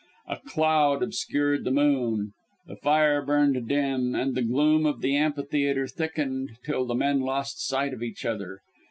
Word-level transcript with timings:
A 0.27 0.37
cloud 0.37 1.03
obscured 1.03 1.63
the 1.63 1.69
moon, 1.69 2.33
the 2.65 2.75
fire 2.75 3.21
burned 3.21 3.67
dim, 3.69 4.15
and 4.15 4.33
the 4.33 4.41
gloom 4.41 4.87
of 4.87 5.01
the 5.01 5.15
amphitheatre 5.15 5.85
thickened 5.85 6.53
till 6.65 6.85
the 6.87 6.95
men 6.95 7.19
lost 7.19 7.63
sight 7.63 7.93
of 7.93 8.01
each 8.01 8.25
other. 8.25 8.61